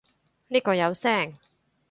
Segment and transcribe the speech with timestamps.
[0.47, 1.37] 呢個有聲